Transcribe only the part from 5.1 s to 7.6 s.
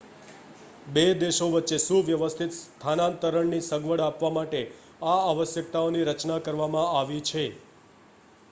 આ આવશ્યકતાઓની રચના કરવામાં આવી છે